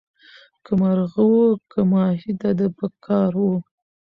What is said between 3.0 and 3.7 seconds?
کار وو